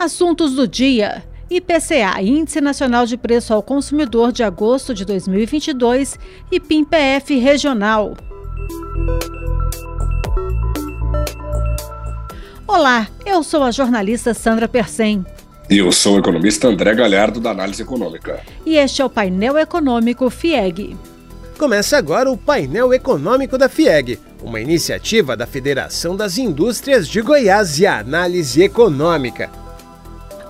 [0.00, 1.22] Assuntos do dia.
[1.50, 6.18] IPCA, Índice Nacional de Preço ao Consumidor de agosto de 2022
[6.50, 8.16] e PIMPF Regional.
[12.66, 15.22] Olá, eu sou a jornalista Sandra Persen.
[15.68, 18.40] E eu sou o economista André Galhardo, da Análise Econômica.
[18.64, 20.96] E este é o painel econômico FIEG.
[21.58, 27.78] Começa agora o painel econômico da FIEG, uma iniciativa da Federação das Indústrias de Goiás
[27.78, 29.50] e Análise Econômica.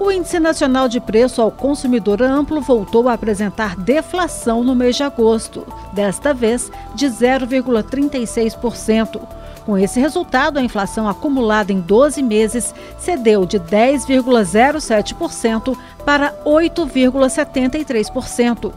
[0.00, 5.02] O Índice Nacional de Preço ao Consumidor Amplo voltou a apresentar deflação no mês de
[5.02, 9.20] agosto, desta vez de 0,36%.
[9.66, 18.72] Com esse resultado, a inflação acumulada em 12 meses cedeu de 10,07% para 8,73%.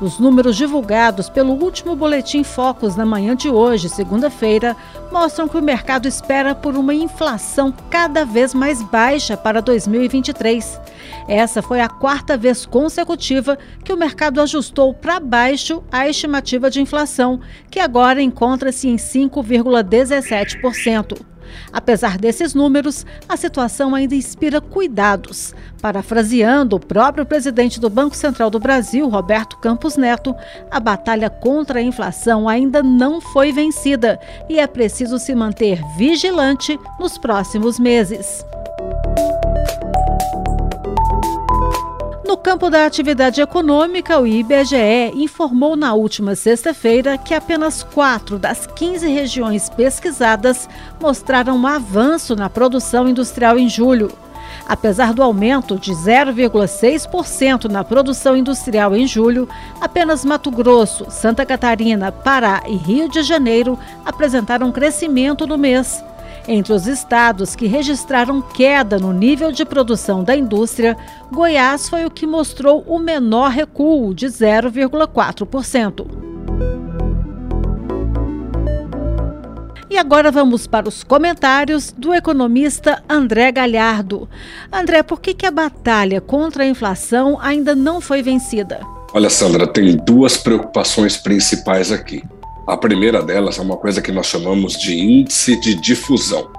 [0.00, 4.74] Os números divulgados pelo último boletim Focus na manhã de hoje, segunda-feira,
[5.12, 10.80] mostram que o mercado espera por uma inflação cada vez mais baixa para 2023.
[11.28, 16.80] Essa foi a quarta vez consecutiva que o mercado ajustou para baixo a estimativa de
[16.80, 17.38] inflação,
[17.70, 21.20] que agora encontra-se em 5,17%.
[21.72, 25.54] Apesar desses números, a situação ainda inspira cuidados.
[25.80, 30.34] Parafraseando o próprio presidente do Banco Central do Brasil, Roberto Campos Neto,
[30.70, 36.78] a batalha contra a inflação ainda não foi vencida e é preciso se manter vigilante
[36.98, 38.44] nos próximos meses.
[42.30, 48.68] No campo da atividade econômica, o IBGE informou na última sexta-feira que apenas quatro das
[48.68, 50.68] 15 regiões pesquisadas
[51.02, 54.12] mostraram um avanço na produção industrial em julho.
[54.68, 59.48] Apesar do aumento de 0,6% na produção industrial em julho,
[59.80, 66.00] apenas Mato Grosso, Santa Catarina, Pará e Rio de Janeiro apresentaram crescimento no mês.
[66.52, 70.96] Entre os estados que registraram queda no nível de produção da indústria,
[71.30, 76.08] Goiás foi o que mostrou o menor recuo, de 0,4%.
[79.88, 84.28] E agora vamos para os comentários do economista André Galhardo.
[84.72, 88.80] André, por que, que a batalha contra a inflação ainda não foi vencida?
[89.14, 92.24] Olha, Sandra, tem duas preocupações principais aqui.
[92.70, 96.52] A primeira delas é uma coisa que nós chamamos de índice de difusão.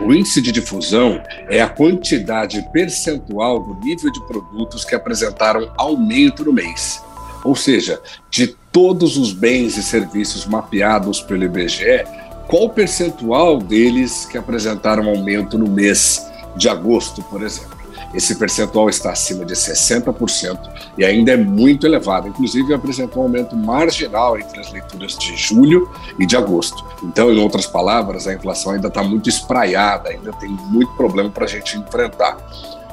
[0.00, 6.46] O índice de difusão é a quantidade percentual do nível de produtos que apresentaram aumento
[6.46, 7.04] no mês.
[7.44, 8.00] Ou seja,
[8.30, 12.06] de todos os bens e serviços mapeados pelo IBGE,
[12.48, 16.26] qual o percentual deles que apresentaram aumento no mês
[16.56, 17.79] de agosto, por exemplo?
[18.12, 20.58] Esse percentual está acima de 60%
[20.98, 22.28] e ainda é muito elevado.
[22.28, 25.88] Inclusive, apresentou um aumento marginal entre as leituras de julho
[26.18, 26.84] e de agosto.
[27.04, 31.44] Então, em outras palavras, a inflação ainda está muito espraiada, ainda tem muito problema para
[31.44, 32.36] a gente enfrentar.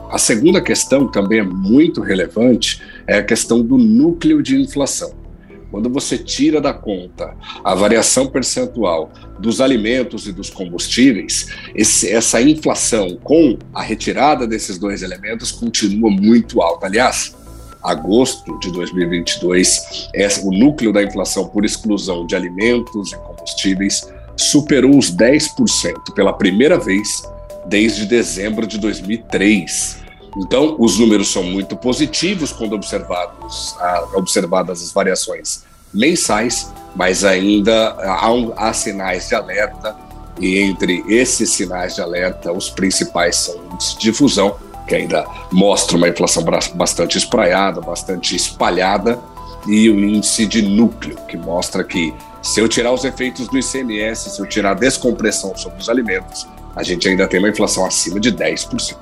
[0.10, 5.27] A segunda questão, também é muito relevante, é a questão do núcleo de inflação.
[5.70, 12.42] Quando você tira da conta a variação percentual dos alimentos e dos combustíveis, esse, essa
[12.42, 16.88] inflação com a retirada desses dois elementos continua muito alta.
[16.88, 17.36] Aliás,
[17.84, 24.98] agosto de 2022, é, o núcleo da inflação por exclusão de alimentos e combustíveis superou
[24.98, 27.24] os 10% pela primeira vez
[27.68, 30.07] desde dezembro de 2003.
[30.36, 33.76] Então, os números são muito positivos quando observados,
[34.14, 39.96] observadas as variações mensais, mas ainda há, há sinais de alerta,
[40.40, 44.56] e entre esses sinais de alerta, os principais são de difusão,
[44.88, 46.44] que ainda mostra uma inflação
[46.76, 49.20] bastante espraiada, bastante espalhada,
[49.68, 54.30] e o índice de núcleo, que mostra que se eu tirar os efeitos do ICMS,
[54.30, 58.20] se eu tirar a descompressão sobre os alimentos, a gente ainda tem uma inflação acima
[58.20, 58.96] de 10%.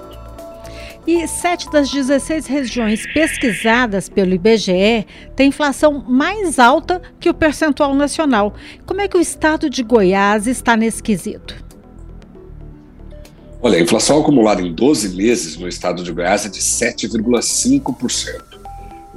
[1.07, 5.05] E sete das 16 regiões pesquisadas pelo IBGE
[5.35, 8.55] têm inflação mais alta que o percentual nacional.
[8.87, 11.63] Como é que o estado de Goiás está nesse quesito?
[13.61, 18.54] Olha, a inflação acumulada em 12 meses no estado de Goiás é de 7,5%.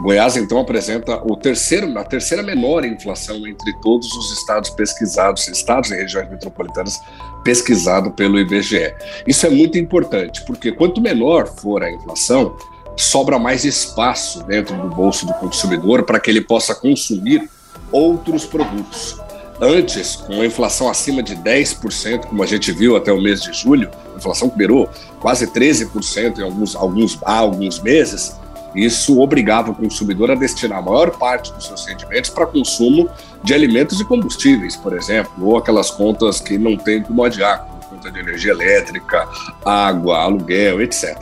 [0.00, 5.91] Goiás, então, apresenta o terceiro, a terceira menor inflação entre todos os estados pesquisados, estados
[5.91, 7.00] e regiões metropolitanas
[7.43, 8.95] pesquisado pelo IBGE.
[9.27, 12.56] Isso é muito importante, porque quanto menor for a inflação,
[12.97, 17.49] sobra mais espaço dentro do bolso do consumidor para que ele possa consumir
[17.91, 19.17] outros produtos.
[19.61, 23.53] Antes, com a inflação acima de 10%, como a gente viu até o mês de
[23.53, 24.89] julho, a inflação que beirou
[25.21, 28.37] quase 13% em alguns, alguns, alguns meses,
[28.84, 33.08] isso obrigava o consumidor a destinar a maior parte dos seus rendimentos para consumo
[33.42, 37.82] de alimentos e combustíveis, por exemplo, ou aquelas contas que não tem como adiar, como
[37.84, 39.28] conta de energia elétrica,
[39.64, 41.16] água, aluguel, etc.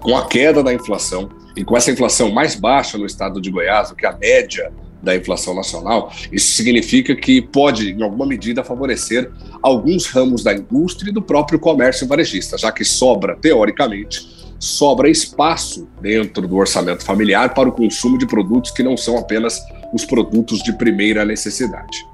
[0.00, 3.90] Com a queda da inflação e com essa inflação mais baixa no estado de Goiás
[3.90, 4.72] do que a média
[5.02, 11.10] da inflação nacional, isso significa que pode, em alguma medida, favorecer alguns ramos da indústria
[11.10, 17.52] e do próprio comércio varejista, já que sobra, teoricamente, sobra espaço dentro do orçamento familiar
[17.52, 19.60] para o consumo de produtos que não são apenas
[19.92, 22.06] os produtos de primeira necessidade.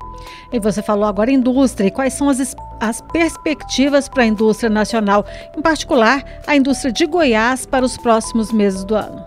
[0.50, 1.88] E você falou agora indústria.
[1.88, 7.04] E quais são as, as perspectivas para a indústria nacional, em particular a indústria de
[7.04, 9.22] Goiás, para os próximos meses do ano?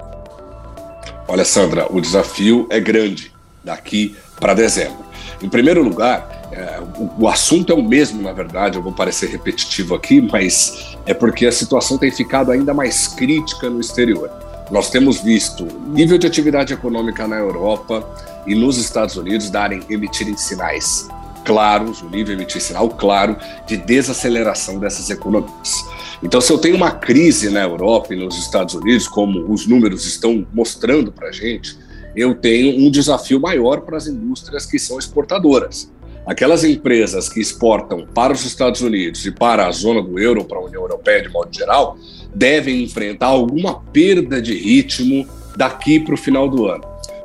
[1.28, 3.32] Olha, Sandra, o desafio é grande
[3.64, 5.06] daqui para dezembro.
[5.42, 9.30] Em primeiro lugar, é, o, o, assunto é o mesmo, na verdade, eu vou parecer
[9.30, 14.30] repetitivo aqui, mas é porque a situação tem ficado ainda mais crítica no exterior.
[14.70, 18.08] Nós temos visto nível de atividade econômica na Europa
[18.46, 21.08] e nos Estados Unidos darem emitirem sinais
[21.44, 23.36] claros, o nível emitir sinal claro
[23.68, 25.84] de desaceleração dessas economias.
[26.24, 30.06] Então, se eu tenho uma crise na Europa e nos Estados Unidos, como os números
[30.06, 31.78] estão mostrando para a gente,
[32.16, 35.92] eu tenho um desafio maior para as indústrias que são exportadoras.
[36.26, 40.60] Aquelas empresas que exportam para os Estados Unidos e para a zona do euro, para
[40.60, 41.98] a União Europeia de modo geral,
[42.34, 45.28] devem enfrentar alguma perda de ritmo
[45.58, 46.84] daqui para o final do ano.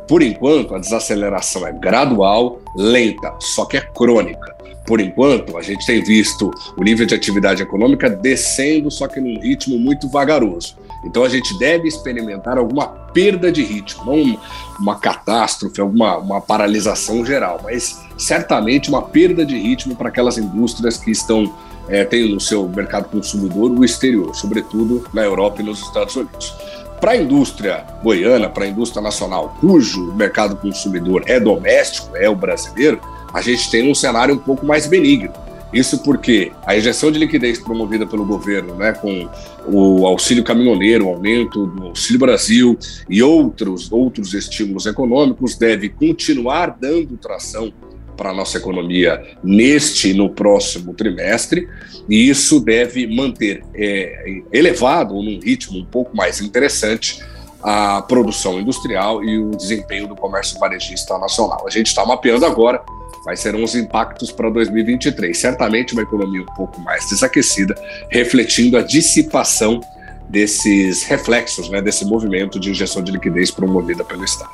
[0.08, 4.56] Por enquanto, a desaceleração é gradual, lenta, só que é crônica.
[4.86, 9.40] Por enquanto, a gente tem visto o nível de atividade econômica descendo, só que num
[9.40, 10.76] ritmo muito vagaroso.
[11.04, 14.38] Então a gente deve experimentar alguma perda de ritmo, não
[14.78, 20.96] uma catástrofe, alguma uma paralisação geral, mas certamente uma perda de ritmo para aquelas indústrias
[20.96, 21.52] que estão
[21.88, 26.54] é, têm no seu mercado consumidor o exterior, sobretudo na Europa e nos Estados Unidos.
[27.00, 32.34] Para a indústria goiana, para a indústria nacional, cujo mercado consumidor é doméstico, é o
[32.34, 33.00] brasileiro,
[33.32, 35.32] a gente tem um cenário um pouco mais benigno.
[35.72, 39.28] Isso porque a injeção de liquidez promovida pelo governo, né, com
[39.66, 42.78] o auxílio caminhoneiro, o aumento do Auxílio Brasil
[43.10, 47.72] e outros, outros estímulos econômicos, deve continuar dando tração
[48.16, 51.68] para a nossa economia neste e no próximo trimestre,
[52.08, 57.22] e isso deve manter é, elevado, num ritmo um pouco mais interessante,
[57.62, 61.64] a produção industrial e o desempenho do comércio varejista nacional.
[61.66, 62.80] A gente está mapeando agora
[63.26, 65.36] quais serão os impactos para 2023.
[65.36, 67.74] Certamente uma economia um pouco mais desaquecida,
[68.08, 69.80] refletindo a dissipação
[70.28, 74.52] desses reflexos, né, desse movimento de injeção de liquidez promovida pelo Estado.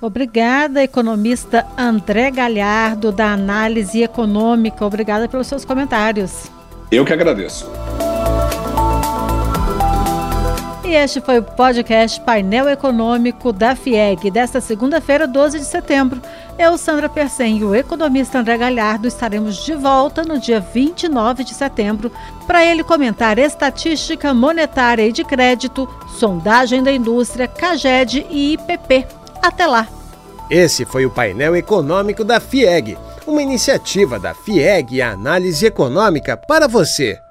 [0.00, 4.86] Obrigada, economista André Galhardo, da Análise Econômica.
[4.86, 6.48] Obrigada pelos seus comentários.
[6.92, 7.68] Eu que agradeço.
[10.86, 16.22] E este foi o podcast Painel Econômico da FIEG, desta segunda-feira, 12 de setembro.
[16.56, 21.54] Eu, Sandra Persen e o economista André Galhardo estaremos de volta no dia 29 de
[21.54, 22.12] setembro
[22.46, 25.88] para ele comentar estatística monetária e de crédito,
[26.20, 29.08] sondagem da indústria, CAGED e IPP.
[29.42, 29.88] Até lá!
[30.48, 32.96] Esse foi o painel econômico da FIEG,
[33.26, 37.25] uma iniciativa da FIEG e Análise Econômica para você.